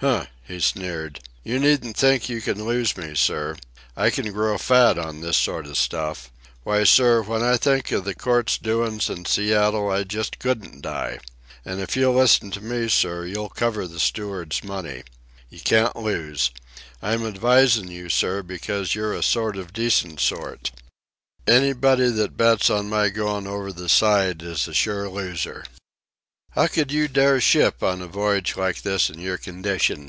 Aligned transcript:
"Huh!" 0.00 0.24
he 0.44 0.60
sneered. 0.60 1.20
"You 1.44 1.58
needn't 1.58 1.94
think 1.94 2.30
you 2.30 2.40
can 2.40 2.64
lose 2.64 2.96
me, 2.96 3.14
sir. 3.14 3.58
I 3.94 4.08
can 4.08 4.32
grow 4.32 4.56
fat 4.56 4.96
on 4.96 5.20
this 5.20 5.36
sort 5.36 5.66
of 5.66 5.76
stuff. 5.76 6.30
Why, 6.62 6.84
sir, 6.84 7.20
when 7.20 7.42
I 7.42 7.58
think 7.58 7.92
of 7.92 8.04
the 8.04 8.14
court 8.14 8.58
doin's 8.62 9.10
in 9.10 9.26
Seattle 9.26 9.90
I 9.90 10.04
just 10.04 10.38
couldn't 10.38 10.80
die. 10.80 11.18
An' 11.66 11.80
if 11.80 11.96
you'll 11.96 12.14
listen 12.14 12.50
to 12.52 12.62
me, 12.62 12.88
sir, 12.88 13.26
you'll 13.26 13.50
cover 13.50 13.86
the 13.86 14.00
steward's 14.00 14.64
money. 14.64 15.02
You 15.50 15.60
can't 15.60 15.94
lose. 15.94 16.50
I'm 17.02 17.22
advisin' 17.26 17.90
you, 17.90 18.08
sir, 18.08 18.42
because 18.42 18.94
you're 18.94 19.12
a 19.12 19.22
sort 19.22 19.58
of 19.58 19.74
decent 19.74 20.20
sort. 20.20 20.70
Anybody 21.46 22.08
that 22.08 22.38
bets 22.38 22.70
on 22.70 22.88
my 22.88 23.10
going 23.10 23.46
over 23.46 23.70
the 23.70 23.90
side 23.90 24.40
is 24.40 24.66
a 24.66 24.72
sure 24.72 25.10
loser." 25.10 25.62
"How 26.54 26.66
could 26.66 26.90
you 26.90 27.06
dare 27.06 27.40
ship 27.40 27.80
on 27.80 28.02
a 28.02 28.08
voyage 28.08 28.56
like 28.56 28.82
this 28.82 29.08
in 29.08 29.20
your 29.20 29.38
condition?" 29.38 30.08